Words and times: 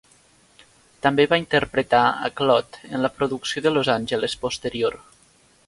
També 1.05 1.25
va 1.33 1.37
interpretar 1.41 1.99
a 2.29 2.31
Claude 2.41 2.81
en 2.97 3.05
la 3.05 3.13
producció 3.19 3.65
de 3.67 3.75
Los 3.77 3.93
Angeles 3.97 4.39
posterior. 4.47 4.99